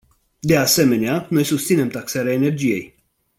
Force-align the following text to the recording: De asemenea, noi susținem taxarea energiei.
De 0.41 0.55
asemenea, 0.57 1.27
noi 1.29 1.43
susținem 1.43 1.89
taxarea 1.89 2.33
energiei. 2.33 2.95